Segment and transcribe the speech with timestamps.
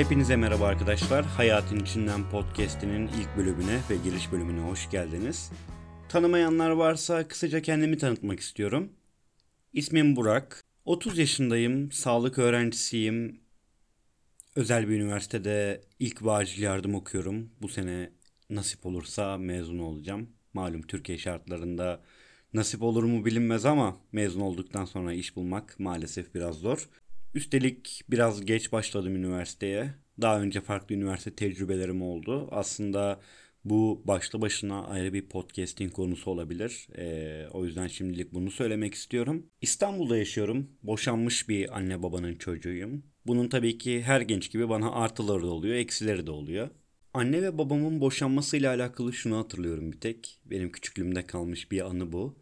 [0.00, 1.24] Hepinize merhaba arkadaşlar.
[1.24, 5.52] Hayatın İçinden Podcast'inin ilk bölümüne ve giriş bölümüne hoş geldiniz.
[6.08, 8.92] Tanımayanlar varsa kısaca kendimi tanıtmak istiyorum.
[9.72, 10.64] İsmim Burak.
[10.84, 13.40] 30 yaşındayım, sağlık öğrencisiyim.
[14.56, 17.50] Özel bir üniversitede ilk ve acil yardım okuyorum.
[17.62, 18.10] Bu sene
[18.50, 20.28] nasip olursa mezun olacağım.
[20.54, 22.02] Malum Türkiye şartlarında
[22.54, 26.88] nasip olur mu bilinmez ama mezun olduktan sonra iş bulmak maalesef biraz zor.
[27.34, 29.94] Üstelik biraz geç başladım üniversiteye.
[30.20, 32.48] Daha önce farklı üniversite tecrübelerim oldu.
[32.50, 33.20] Aslında
[33.64, 36.88] bu başlı başına ayrı bir podcasting konusu olabilir.
[36.98, 39.46] Ee, o yüzden şimdilik bunu söylemek istiyorum.
[39.60, 40.70] İstanbul'da yaşıyorum.
[40.82, 43.02] Boşanmış bir anne babanın çocuğuyum.
[43.26, 46.68] Bunun tabii ki her genç gibi bana artıları da oluyor, eksileri de oluyor.
[47.14, 50.40] Anne ve babamın boşanmasıyla alakalı şunu hatırlıyorum bir tek.
[50.44, 52.38] Benim küçüklüğümde kalmış bir anı bu.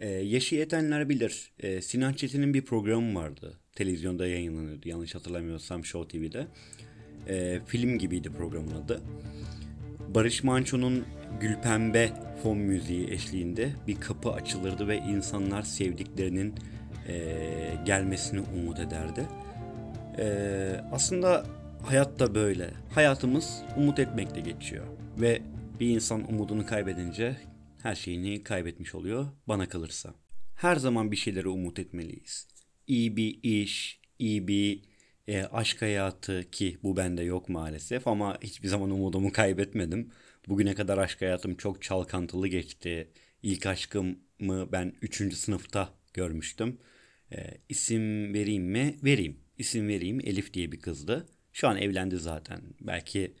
[0.00, 1.52] Ee, yaşı yetenler bilir.
[1.60, 3.54] Ee, Sinan Çetin'in bir programı vardı.
[3.74, 6.46] Televizyonda yayınlanıyordu yanlış hatırlamıyorsam Show TV'de.
[7.28, 9.00] Ee, film gibiydi programın adı.
[10.14, 11.04] Barış Manço'nun
[11.40, 12.10] Gülpembe
[12.42, 16.54] fon müziği eşliğinde bir kapı açılırdı ve insanlar sevdiklerinin
[17.08, 17.14] e,
[17.86, 19.26] gelmesini umut ederdi.
[20.18, 20.26] E,
[20.92, 21.46] aslında
[21.82, 22.70] hayat da böyle.
[22.94, 24.86] Hayatımız umut etmekle geçiyor.
[25.20, 25.42] Ve
[25.80, 27.36] bir insan umudunu kaybedince
[27.82, 30.14] her şeyini kaybetmiş oluyor bana kalırsa.
[30.54, 32.48] Her zaman bir şeylere umut etmeliyiz.
[32.86, 34.82] İyi bir iş, iyi bir
[35.28, 40.10] e, aşk hayatı ki bu bende yok maalesef ama hiçbir zaman umudumu kaybetmedim.
[40.48, 43.10] Bugüne kadar aşk hayatım çok çalkantılı geçti.
[43.42, 45.34] İlk aşkımı ben 3.
[45.34, 46.78] sınıfta görmüştüm.
[47.32, 48.96] E, isim vereyim mi?
[49.04, 49.40] Vereyim.
[49.58, 50.20] İsim vereyim.
[50.24, 51.28] Elif diye bir kızdı.
[51.52, 52.62] Şu an evlendi zaten.
[52.80, 53.34] Belki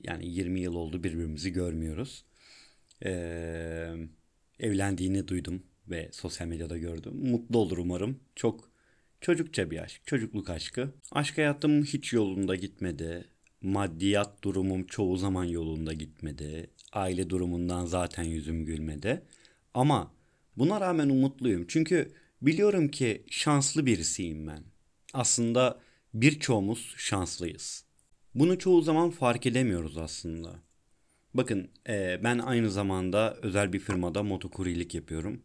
[0.00, 2.24] yani 20 yıl oldu birbirimizi görmüyoruz.
[3.04, 3.94] Ee,
[4.58, 7.30] evlendiğini duydum ve sosyal medyada gördüm.
[7.30, 8.20] Mutlu olur umarım.
[8.36, 8.70] Çok
[9.20, 10.90] çocukça bir aşk, çocukluk aşkı.
[11.12, 13.24] Aşk hayatım hiç yolunda gitmedi.
[13.60, 16.70] Maddiyat durumum çoğu zaman yolunda gitmedi.
[16.92, 19.22] Aile durumundan zaten yüzüm gülmedi.
[19.74, 20.12] Ama
[20.56, 21.64] buna rağmen umutluyum.
[21.68, 24.62] Çünkü biliyorum ki şanslı birisiyim ben.
[25.12, 25.80] Aslında
[26.14, 27.84] birçoğumuz şanslıyız.
[28.34, 30.54] Bunu çoğu zaman fark edemiyoruz aslında.
[31.34, 35.42] Bakın e, ben aynı zamanda özel bir firmada motokuryelik yapıyorum.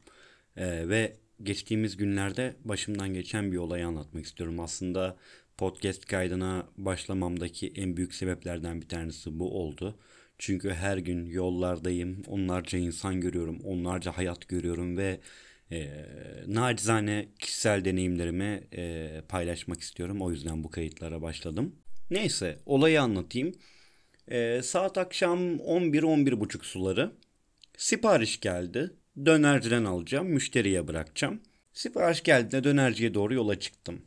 [0.57, 4.59] E, ve geçtiğimiz günlerde başımdan geçen bir olayı anlatmak istiyorum.
[4.59, 5.17] Aslında
[5.57, 9.99] podcast kaydına başlamamdaki en büyük sebeplerden bir tanesi bu oldu.
[10.38, 15.19] Çünkü her gün yollardayım, onlarca insan görüyorum, onlarca hayat görüyorum ve
[15.72, 16.05] e,
[16.47, 20.22] nacizane kişisel deneyimlerimi e, paylaşmak istiyorum.
[20.22, 21.75] O yüzden bu kayıtlara başladım.
[22.11, 23.53] Neyse olayı anlatayım.
[24.29, 27.12] E, saat akşam 11-11.30 suları.
[27.78, 28.94] Sipariş geldi.
[29.25, 31.41] Dönerciden alacağım, müşteriye bırakacağım.
[31.73, 34.01] Sipariş geldiğinde dönerciye doğru yola çıktım.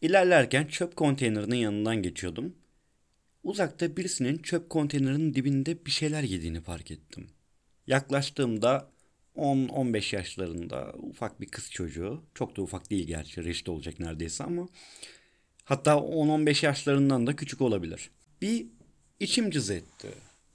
[0.00, 2.56] İlerlerken çöp konteynerinin yanından geçiyordum.
[3.44, 7.26] Uzakta birisinin çöp konteynerinin dibinde bir şeyler yediğini fark ettim.
[7.86, 8.90] Yaklaştığımda
[9.36, 12.22] 10-15 yaşlarında ufak bir kız çocuğu.
[12.34, 14.68] Çok da ufak değil gerçi reşit olacak neredeyse ama.
[15.64, 18.10] Hatta 10-15 yaşlarından da küçük olabilir.
[18.42, 18.66] Bir
[19.22, 20.08] içim cız etti.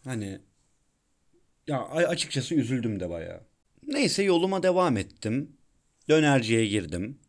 [0.04, 0.40] Hani
[1.68, 3.42] ya açıkçası üzüldüm de bayağı.
[3.84, 5.58] Neyse yoluma devam ettim.
[6.10, 7.20] Dönerciye girdim.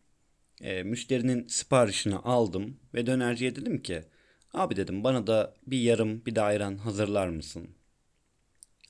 [0.60, 4.02] E, müşterinin siparişini aldım ve dönerciye dedim ki
[4.52, 7.68] abi dedim bana da bir yarım bir de ayran hazırlar mısın?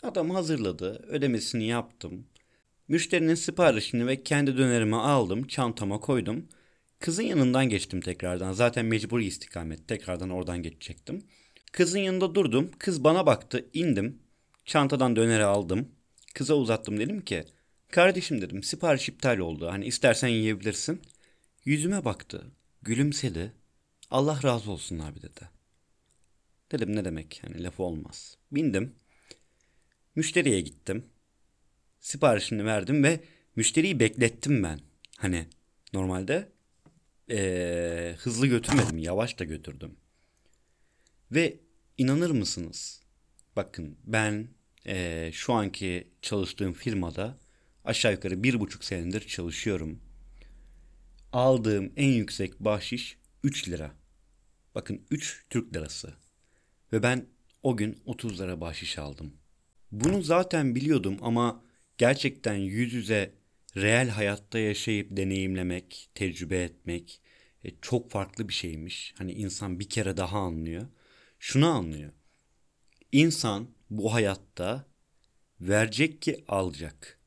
[0.02, 1.04] Adam hazırladı.
[1.08, 2.26] Ödemesini yaptım.
[2.88, 5.46] Müşterinin siparişini ve kendi dönerimi aldım.
[5.46, 6.48] Çantama koydum.
[6.98, 8.52] Kızın yanından geçtim tekrardan.
[8.52, 9.88] Zaten mecburi istikamet.
[9.88, 11.22] Tekrardan oradan geçecektim.
[11.78, 12.70] Kızın yanında durdum.
[12.78, 13.68] Kız bana baktı.
[13.72, 14.18] indim.
[14.64, 15.88] Çantadan döneri aldım.
[16.34, 17.44] Kıza uzattım dedim ki
[17.90, 19.68] kardeşim dedim sipariş iptal oldu.
[19.70, 21.02] Hani istersen yiyebilirsin.
[21.64, 22.46] Yüzüme baktı.
[22.82, 23.52] Gülümsedi.
[24.10, 25.50] Allah razı olsun abi dedi.
[26.72, 28.36] Dedim ne demek hani lafı olmaz.
[28.52, 28.94] Bindim.
[30.14, 31.04] Müşteriye gittim.
[32.00, 33.20] Siparişini verdim ve
[33.56, 34.80] müşteriyi beklettim ben.
[35.16, 35.46] Hani
[35.92, 36.48] normalde
[37.30, 39.96] ee, hızlı götürmedim yavaş da götürdüm.
[41.32, 41.67] Ve
[41.98, 43.00] inanır mısınız?
[43.56, 44.48] Bakın ben
[44.86, 47.38] e, şu anki çalıştığım firmada
[47.84, 50.00] aşağı yukarı bir buçuk senedir çalışıyorum.
[51.32, 53.90] Aldığım en yüksek bahşiş 3 lira.
[54.74, 56.14] Bakın 3 Türk lirası.
[56.92, 57.26] Ve ben
[57.62, 59.32] o gün 30 lira bahşiş aldım.
[59.92, 61.64] Bunu zaten biliyordum ama
[61.98, 63.34] gerçekten yüz yüze
[63.76, 67.20] reel hayatta yaşayıp deneyimlemek, tecrübe etmek
[67.64, 69.14] e, çok farklı bir şeymiş.
[69.18, 70.86] Hani insan bir kere daha anlıyor.
[71.38, 72.12] Şunu anlıyor.
[73.12, 74.84] İnsan bu hayatta
[75.60, 77.18] verecek ki alacak.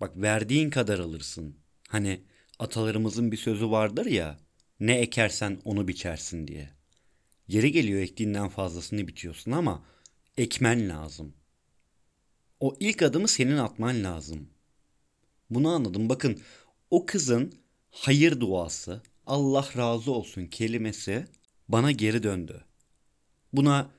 [0.00, 1.56] Bak verdiğin kadar alırsın.
[1.88, 2.22] Hani
[2.58, 4.38] atalarımızın bir sözü vardır ya
[4.80, 6.70] ne ekersen onu biçersin diye.
[7.48, 9.86] Yeri geliyor ektiğinden fazlasını biçiyorsun ama
[10.36, 11.34] ekmen lazım.
[12.60, 14.48] O ilk adımı senin atman lazım.
[15.50, 16.08] Bunu anladım.
[16.08, 16.40] Bakın
[16.90, 17.54] o kızın
[17.90, 21.26] hayır duası, Allah razı olsun kelimesi
[21.68, 22.64] bana geri döndü.
[23.52, 23.90] Buna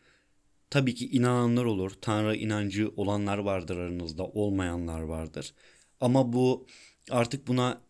[0.69, 1.91] tabii ki inananlar olur.
[2.01, 5.53] Tanrı inancı olanlar vardır aranızda, olmayanlar vardır.
[6.01, 6.67] Ama bu
[7.11, 7.81] artık buna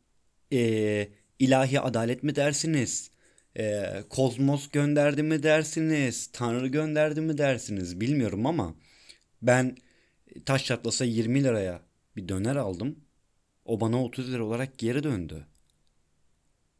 [0.53, 1.09] e,
[1.39, 3.11] ilahi adalet mi dersiniz?
[3.57, 6.29] E, kozmos gönderdi mi dersiniz?
[6.33, 8.01] Tanrı gönderdi mi dersiniz?
[8.01, 8.75] Bilmiyorum ama
[9.41, 9.77] ben
[10.45, 11.81] taş çatlasa 20 liraya
[12.15, 12.99] bir döner aldım.
[13.65, 15.47] O bana 30 lira olarak geri döndü.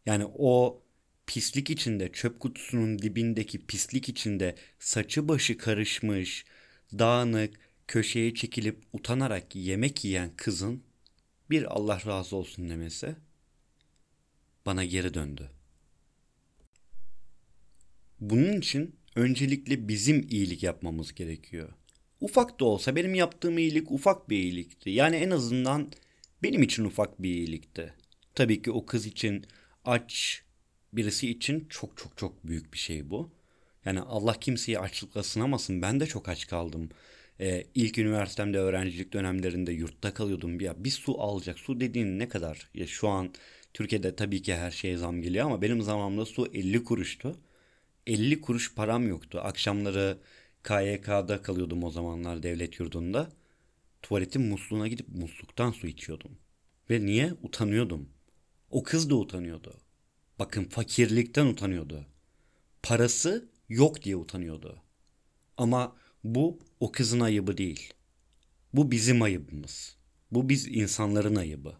[0.06, 0.82] Yani o
[1.28, 6.46] pislik içinde, çöp kutusunun dibindeki pislik içinde saçı başı karışmış,
[6.94, 10.84] dağınık, köşeye çekilip utanarak yemek yiyen kızın
[11.50, 13.16] bir Allah razı olsun demesi
[14.66, 15.52] bana geri döndü.
[18.20, 21.74] Bunun için öncelikle bizim iyilik yapmamız gerekiyor.
[22.22, 24.90] Ufak da olsa benim yaptığım iyilik ufak bir iyilikti.
[24.90, 25.92] Yani en azından
[26.44, 27.94] benim için ufak bir iyilikti.
[28.36, 29.46] Tabii ki o kız için
[29.86, 30.44] aç
[30.94, 33.32] birisi için çok çok çok büyük bir şey bu.
[33.86, 35.82] Yani Allah kimseyi açlıkla sınamasın.
[35.82, 36.90] Ben de çok aç kaldım.
[37.40, 40.62] Ee, ilk üniversitemde öğrencilik dönemlerinde yurtta kalıyordum.
[40.62, 41.60] Ya bir su alacak.
[41.60, 42.70] Su dediğin ne kadar?
[42.74, 43.34] Ya şu an
[43.74, 47.40] Türkiye'de tabii ki her şeye zam geliyor ama benim zamanımda su 50 kuruştu.
[48.08, 49.40] 50 kuruş param yoktu.
[49.44, 50.18] Akşamları
[50.64, 53.30] KYK'da kalıyordum o zamanlar devlet yurdunda.
[54.02, 56.32] Tuvaletin musluğuna gidip musluktan su içiyordum.
[56.90, 57.34] Ve niye?
[57.44, 58.10] Utanıyordum.
[58.72, 59.74] O kız da utanıyordu.
[60.40, 62.06] Bakın fakirlikten utanıyordu.
[62.84, 64.82] Parası yok diye utanıyordu.
[65.58, 67.94] Ama bu o kızın ayıbı değil.
[68.74, 69.98] Bu bizim ayıbımız.
[70.32, 71.78] Bu biz insanların ayıbı.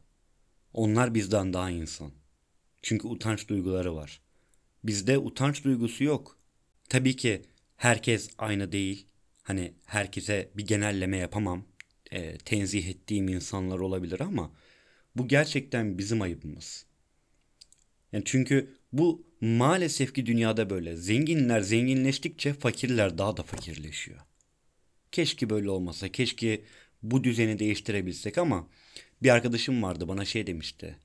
[0.74, 2.12] Onlar bizden daha insan.
[2.82, 4.22] Çünkü utanç duyguları var.
[4.84, 6.38] Bizde utanç duygusu yok.
[6.90, 7.42] Tabii ki
[7.78, 9.08] herkes aynı değil.
[9.44, 11.66] Hani herkese bir genelleme yapamam.
[12.12, 14.52] E, tenzih ettiğim insanlar olabilir ama
[15.16, 16.86] bu gerçekten bizim ayıbımız.
[18.14, 20.96] Yani çünkü bu maalesef ki dünyada böyle.
[20.96, 24.20] Zenginler zenginleştikçe fakirler daha da fakirleşiyor.
[25.12, 26.10] Keşke böyle olmasa.
[26.10, 26.62] Keşke
[27.04, 28.68] bu düzeni değiştirebilsek ama
[29.24, 30.98] bir arkadaşım vardı bana şey demişti.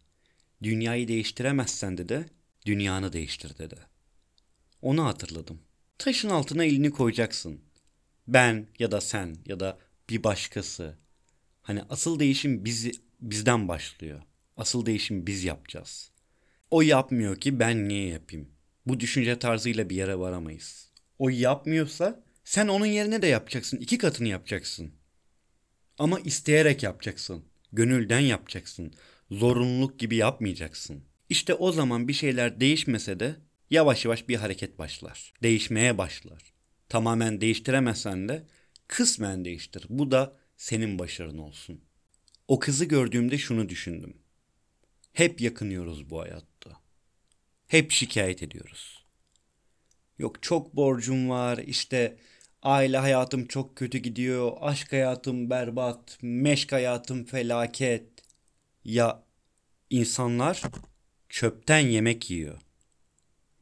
[0.62, 2.26] Dünyayı değiştiremezsen de
[2.66, 3.76] dünyanı değiştir dedi.
[4.82, 5.60] Onu hatırladım.
[5.98, 7.60] Taşın altına elini koyacaksın.
[8.28, 9.78] Ben ya da sen ya da
[10.10, 10.98] bir başkası.
[11.62, 14.22] Hani asıl değişim bizi bizden başlıyor.
[14.56, 16.11] Asıl değişim biz yapacağız.
[16.72, 18.48] O yapmıyor ki ben niye yapayım?
[18.86, 20.90] Bu düşünce tarzıyla bir yere varamayız.
[21.18, 23.76] O yapmıyorsa sen onun yerine de yapacaksın.
[23.76, 24.92] iki katını yapacaksın.
[25.98, 27.44] Ama isteyerek yapacaksın.
[27.72, 28.94] Gönülden yapacaksın.
[29.30, 31.04] Zorunluluk gibi yapmayacaksın.
[31.28, 33.36] İşte o zaman bir şeyler değişmese de
[33.70, 35.32] yavaş yavaş bir hareket başlar.
[35.42, 36.52] Değişmeye başlar.
[36.88, 38.46] Tamamen değiştiremezsen de
[38.88, 39.86] kısmen değiştir.
[39.88, 41.80] Bu da senin başarın olsun.
[42.48, 44.21] O kızı gördüğümde şunu düşündüm.
[45.12, 46.70] Hep yakınıyoruz bu hayatta.
[47.66, 49.04] Hep şikayet ediyoruz.
[50.18, 52.16] Yok çok borcum var, işte
[52.62, 58.08] aile hayatım çok kötü gidiyor, aşk hayatım berbat, meşk hayatım felaket.
[58.84, 59.22] Ya
[59.90, 60.62] insanlar
[61.28, 62.58] çöpten yemek yiyor.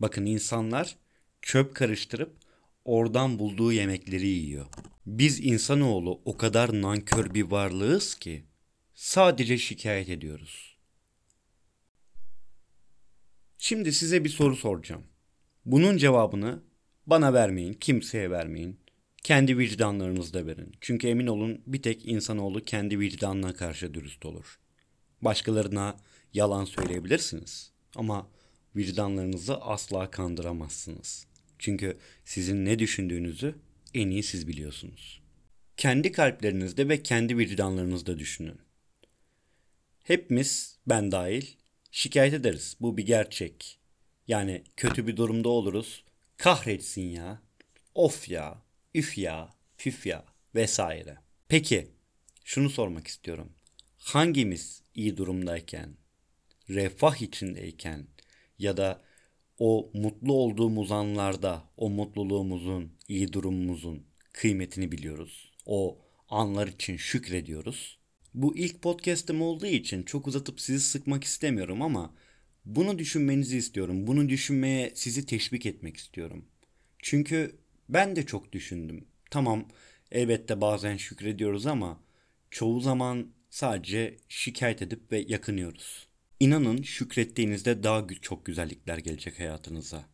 [0.00, 0.96] Bakın insanlar
[1.42, 2.36] çöp karıştırıp
[2.84, 4.66] oradan bulduğu yemekleri yiyor.
[5.06, 8.44] Biz insanoğlu o kadar nankör bir varlığız ki
[8.94, 10.69] sadece şikayet ediyoruz.
[13.62, 15.02] Şimdi size bir soru soracağım.
[15.64, 16.62] Bunun cevabını
[17.06, 18.80] bana vermeyin, kimseye vermeyin.
[19.22, 20.72] Kendi vicdanlarınızda verin.
[20.80, 24.58] Çünkü emin olun bir tek insanoğlu kendi vicdanına karşı dürüst olur.
[25.22, 25.96] Başkalarına
[26.34, 28.28] yalan söyleyebilirsiniz ama
[28.76, 31.26] vicdanlarınızı asla kandıramazsınız.
[31.58, 33.54] Çünkü sizin ne düşündüğünüzü
[33.94, 35.22] en iyi siz biliyorsunuz.
[35.76, 38.58] Kendi kalplerinizde ve kendi vicdanlarınızda düşünün.
[40.02, 41.46] Hepimiz, ben dahil,
[41.90, 42.76] şikayet ederiz.
[42.80, 43.78] Bu bir gerçek.
[44.28, 46.04] Yani kötü bir durumda oluruz.
[46.36, 47.42] Kahretsin ya.
[47.94, 48.62] Of ya.
[48.94, 49.54] Üf ya.
[49.78, 50.24] Püf ya.
[50.54, 51.18] Vesaire.
[51.48, 51.90] Peki
[52.44, 53.52] şunu sormak istiyorum.
[53.98, 55.96] Hangimiz iyi durumdayken,
[56.68, 58.06] refah içindeyken
[58.58, 59.02] ya da
[59.58, 65.52] o mutlu olduğumuz anlarda o mutluluğumuzun, iyi durumumuzun kıymetini biliyoruz.
[65.66, 67.98] O anlar için şükrediyoruz.
[68.34, 72.14] Bu ilk podcast'im olduğu için çok uzatıp sizi sıkmak istemiyorum ama
[72.64, 74.06] bunu düşünmenizi istiyorum.
[74.06, 76.44] Bunu düşünmeye sizi teşvik etmek istiyorum.
[76.98, 77.56] Çünkü
[77.88, 79.04] ben de çok düşündüm.
[79.30, 79.68] Tamam
[80.12, 82.00] elbette bazen şükrediyoruz ama
[82.50, 86.08] çoğu zaman sadece şikayet edip ve yakınıyoruz.
[86.40, 90.04] İnanın şükrettiğinizde daha çok güzellikler gelecek hayatınıza.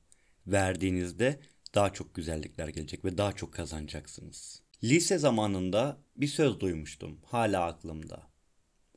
[0.46, 1.40] Verdiğinizde
[1.75, 4.62] daha çok güzellikler gelecek ve daha çok kazanacaksınız.
[4.85, 7.21] Lise zamanında bir söz duymuştum.
[7.25, 8.23] Hala aklımda.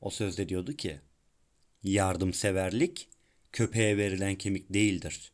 [0.01, 0.99] O sözde diyordu ki
[1.83, 3.09] Yardımseverlik
[3.51, 5.31] köpeğe verilen kemik değildir.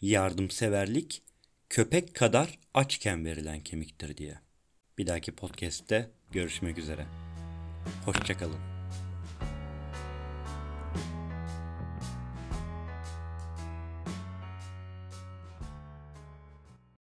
[0.00, 1.22] Yardımseverlik
[1.68, 4.38] köpek kadar açken verilen kemiktir diye.
[4.98, 7.06] Bir dahaki podcast'te görüşmek üzere.
[8.04, 8.73] Hoşçakalın.